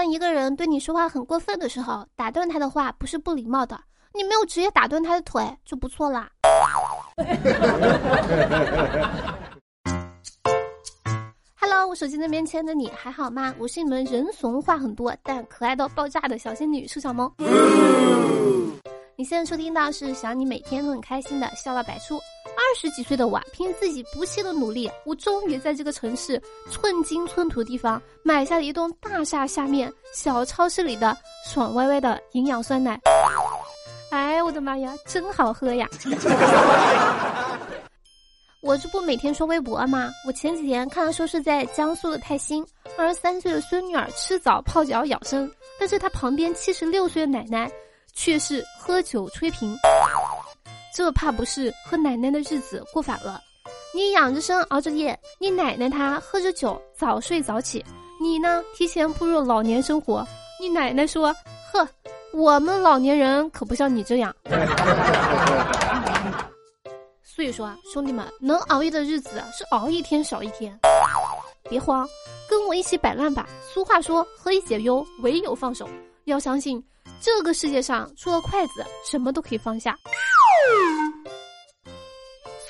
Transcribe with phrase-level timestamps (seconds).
[0.00, 3.78] 当一个人对你说话很过分的时候，打断他的话不是不礼貌的，
[4.14, 6.30] 你没有直接打断他的腿就不错啦。
[11.60, 13.54] Hello，我手机那边亲爱的你还好吗？
[13.58, 17.30] 我是你们人怂话很多但可爱到爆炸的小仙女舒小萌。
[19.16, 22.18] 你现在收听到是想你每天都很开心的笑料百出。
[22.70, 26.40] 二十几岁的我，凭自己不懈的努力，我终于在这个城市
[26.70, 33.00] 寸金寸土的地方买下了一栋大厦下面小超市里的爽歪歪的营养酸奶。
[34.10, 35.88] 哎，我的妈呀，真好喝呀！
[38.62, 40.08] 我这不每天刷微博吗？
[40.24, 42.64] 我前几天看到说是在江苏的泰兴，
[42.96, 47.68] 二十三岁的孙女儿吃早泡脚养生，但是她旁边七十六岁的奶奶。
[48.12, 49.72] 却是喝酒吹瓶，
[50.94, 53.40] 这怕不是和奶奶的日子过反了？
[53.94, 57.84] 你养着生熬着夜，你奶奶她喝着酒早睡早起，
[58.20, 60.26] 你呢提前步入老年生活。
[60.60, 61.34] 你奶奶说
[61.72, 61.88] ：“呵，
[62.32, 64.34] 我们老年人可不像你这样。”
[67.22, 70.78] 所以说啊，兄弟们，能熬夜的日子是熬一天少一天，
[71.68, 72.06] 别慌，
[72.48, 73.48] 跟我一起摆烂吧。
[73.72, 75.88] 俗话说，何以解忧，唯有放手。
[76.24, 76.82] 要相信。
[77.22, 79.94] 这个世界上除了筷子，什么都可以放下。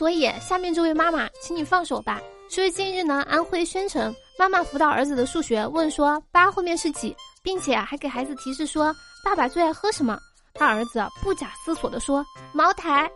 [0.00, 2.18] 所以，下面这位妈妈，请你放手吧。
[2.48, 10.18] 说近日呢，安徽宣城妈妈辅导儿子的数学，问说八后面是几，并且还给孩子提示说爸爸最爱喝什么。
[10.54, 13.10] 他儿子不假思索的说茅台。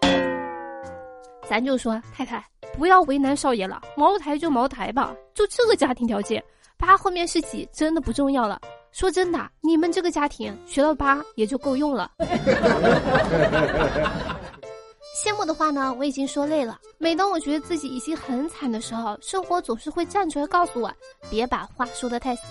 [1.49, 2.45] 咱就说太太，
[2.77, 6.45] 不要为难少爷了，茅台就茅台吧，就这个家庭条件，
[6.77, 8.61] 八后面是几真的不重要了。
[8.93, 12.11] 说真的，你们这个家庭学到八也就够用了。
[15.25, 16.79] 羡慕的话呢，我已经说累了。
[16.99, 20.93] 每当我觉得自己已经很惨的时候，生活总是会站出来告诉我，
[21.31, 22.43] 别把话说的太死。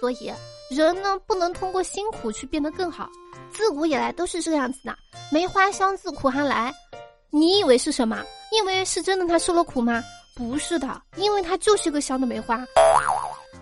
[0.00, 0.32] 所以，
[0.68, 3.08] 人呢不能通过辛苦去变得更好。
[3.52, 4.92] 自古以来都是这样子的，
[5.30, 6.74] 梅花香自苦寒来。
[7.30, 8.20] 你以为是什么？
[8.50, 10.02] 因为是真的他受了苦吗？
[10.34, 12.66] 不是的，因为他就是个香的梅花。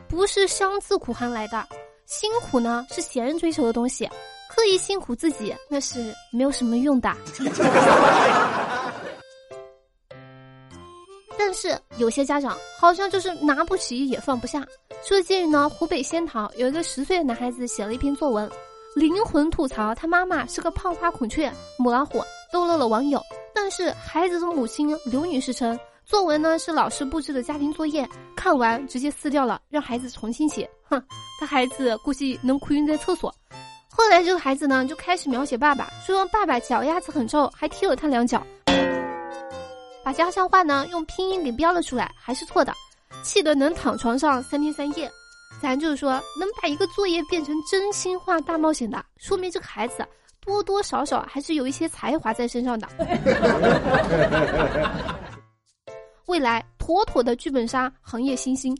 [0.08, 1.62] 不是香自苦寒来的，
[2.06, 4.08] 辛苦呢是闲人追求的东西，
[4.54, 7.10] 刻意辛苦自己那是没有什么用的。
[11.38, 14.62] 但是有些家长好像就是拿不起也放不下。
[15.02, 18.48] 说近日呢，湖北仙桃有一个十岁的男孩子写了一篇作文，
[18.94, 23.20] 灵魂吐槽他妈妈是个胖花孔雀、母老虎，逗乐了网友。
[23.54, 25.78] 但是孩子的母亲刘女士称。
[26.04, 30.68] 作文呢是老师布置的家庭作业，看完直接撕掉了，让孩子重新写。
[30.82, 31.00] 哼，
[31.38, 33.32] 他孩子估计能哭晕在厕所。
[34.12, 38.46] 后来这个孩子呢就开始描写爸爸，说爸爸脚丫子很臭，还踢了他两脚。
[40.04, 42.74] 把家乡话呢用拼音给标了出来，还是错的，
[43.24, 45.10] 气得能躺床上三天三夜。
[45.62, 50.06] 咱就是说，能把一个作业变成真心话大冒险的，说明这个孩子
[50.44, 52.86] 多多少少还是有一些才华在身上的。
[56.28, 58.76] 未来妥妥的剧本杀行业新星，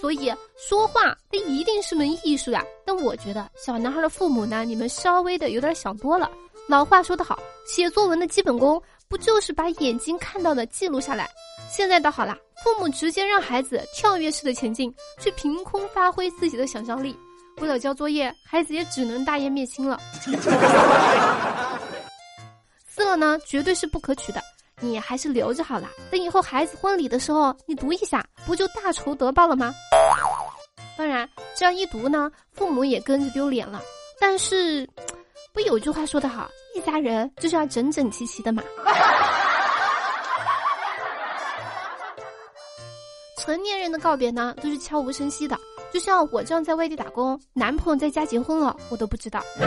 [0.00, 2.64] 所以说话那一定是门艺术呀。
[2.96, 6.30] 我觉得小男孩的父母呢，你们稍微的有点想多了。
[6.68, 11.28] 老话说得好，写作文的基本功不就是把眼睛看到的记录下来？
[11.70, 17.16] 现在倒好了，父母直接让孩子跳跃式的前进，去凭空发挥自己的想象力。
[17.58, 20.00] 为了交作业，孩子也只能大义灭亲了。
[22.88, 24.40] 撕了呢，绝对是不可取的。
[24.80, 29.72] 你还是留着好了，等以后孩子婚礼的时候，你读一下，不就大仇得报了吗？
[30.96, 33.80] 当然，这样一读呢，父母也跟着丢脸了。
[34.20, 34.88] 但是，
[35.52, 38.62] 不有句话说得好，一家人就是要整整齐齐的嘛。
[43.38, 45.58] 成年人的告别呢，都是悄无声息的，
[45.92, 49.42] 就像我这样在外地打工，男朋友在家结婚了，我都不知道。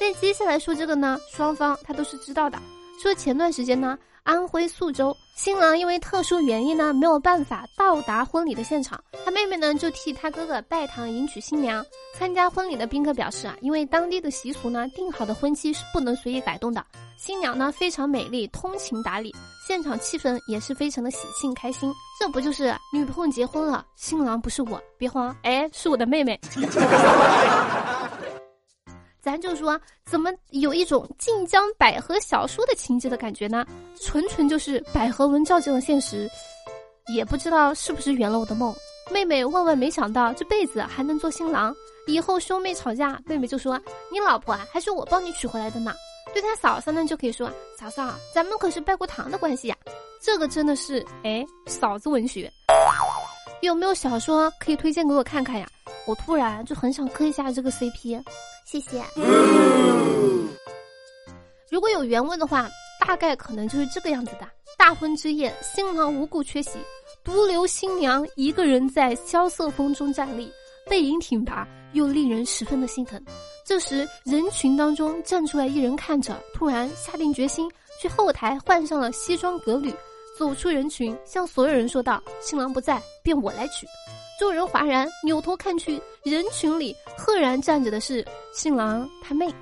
[0.00, 2.56] 但接下来说这个呢，双方他都是知道的。
[3.00, 11.84] 说前段时间呢，安徽宿州新郎因为特殊原因呢，没有办法到达婚礼的现场，他妹妹呢就替他哥哥拜堂迎娶新娘。
[12.18, 16.84] 参加婚礼的宾客表示啊，因为当地的习俗呢，定好的婚期是不能随意改动的。
[17.16, 19.34] 新娘呢非常美丽，通情达理，
[19.66, 21.92] 现场气氛也是非常的喜庆开心。
[22.18, 26.38] 这不就是女朋友结婚了，新郎不是我，别慌，哎，是我的妹妹。
[29.28, 33.62] 咱就说，怎么有一种晋江百合小说的情节的感觉呢？
[34.00, 36.26] 纯纯就是百合文照进了现实，
[37.08, 38.74] 也不知道是不是圆了我的梦。
[39.12, 41.74] 妹妹万万没想到这辈子还能做新郎，
[42.06, 43.78] 以后兄妹吵架，妹妹就说
[44.10, 45.92] ：“你老婆啊，还是我帮你娶回来的呢。”
[46.32, 49.76] 对他嫂嫂呢，就可以说：“嫂嫂，咱们可是拜过堂的关系呀。”
[50.22, 52.50] 这个真的是哎，嫂子文学。
[53.60, 55.68] 有没有小说可以推荐给我看看呀？
[56.06, 58.22] 我突然就很想磕一下这个 CP，
[58.70, 59.02] 谢谢。
[61.70, 62.68] 如果有原文的话，
[63.00, 66.78] 大概可能就是这个样子的：大婚之夜，新郎无故缺席，
[67.24, 70.52] 独留新娘一个人在萧瑟风中站立，
[70.86, 73.18] 背影挺拔，又令人十分的心疼。
[73.64, 77.70] 这时，人群当中站出来一人，看着，突然下定决心，
[78.02, 79.90] 去后台换上了西装革履，
[80.38, 83.86] 走出人群，向所有人说道：“新郎不在，便我来娶。”
[84.38, 88.24] 众人哗然，扭头看去，人群里赫然站着的是
[88.54, 89.52] 新郎他妹。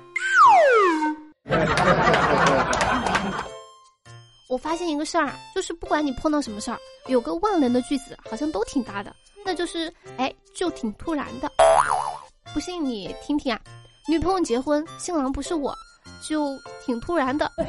[4.47, 6.77] 我发现一个事儿，就是不管你碰到什么事儿，
[7.07, 9.13] 有个万能的句子，好像都挺搭的，
[9.43, 11.51] 那就是哎，就挺突然的。
[12.53, 13.59] 不信你听听啊。
[14.07, 15.75] 女朋友结婚，新郎不是我，
[16.21, 17.51] 就挺突然的，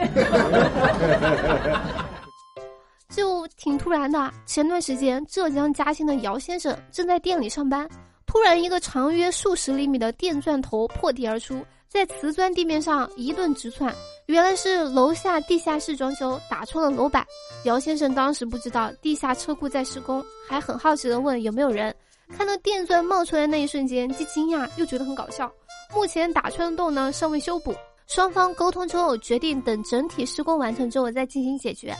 [3.10, 4.32] 就挺突然的。
[4.46, 7.88] 前段时间，浙江嘉兴的姚先生正在店里上班，
[8.28, 13.92] 突然一个长约数十厘米的电钻头破地而出，在瓷砖地面上一顿直窜。
[14.26, 17.26] 原来是楼下地下室装修打穿了楼板。
[17.64, 21.92] 姚先生当时不知道地下车库在施工，还很好奇的问有没有人。
[22.36, 25.50] 看到电钻冒出来那一瞬间，既惊讶又觉得很搞笑。
[25.94, 27.74] 目前打穿的洞呢尚未修补，
[28.06, 31.96] 双方沟通之后决定等整体施工完成之后再进行解决。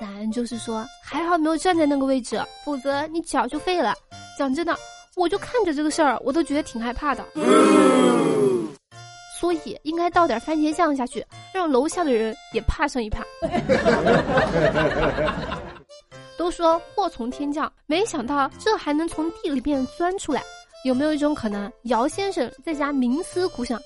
[0.00, 3.94] 咱就是说还好没有站在那个位置，否则你脚就废了。
[4.36, 4.76] 讲真的，
[5.16, 7.24] 我就看着这个事儿，我都觉得挺害怕的。
[9.38, 11.24] 所以应该倒点番茄酱下去，
[11.54, 13.24] 让楼下的人也怕上一怕。
[16.36, 20.42] 都说祸从天降，没想到这还能从地里面钻出来。
[20.84, 23.78] 有没有一种可能，姚先生在家冥思苦想，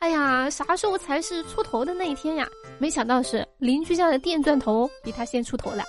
[0.00, 2.46] 哎呀，啥时候才是出头的那一天呀？
[2.78, 5.84] 没想到是邻居家的电钻头比他先出头了。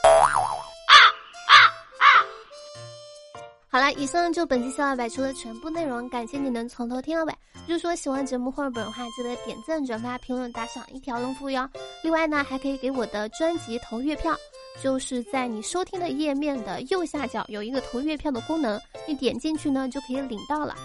[3.74, 7.34] 好了，以上就本期笑料百出的全部内容，感谢你能从头听到尾。
[7.68, 11.68] 如果说喜欢节目或者本的话，记得点赞、转发、评论、打赏，一条龙服务哟。
[12.04, 14.38] 另外呢，还可以给我的专辑投月票。
[14.80, 20.76] 就是在你收听的页面的右下角有一个投月票的功能，你点进去呢就可以领到了。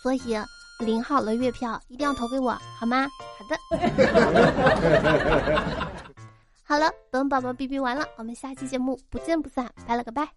[0.00, 0.38] 所以
[0.78, 3.08] 领好了月票一定要投给我，好吗？
[3.36, 3.58] 好的。
[6.62, 10.28] 好了，本宝宝哔哔完了，我们下期节目不见不散，拜了个拜。